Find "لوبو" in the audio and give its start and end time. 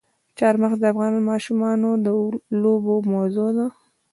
2.61-2.95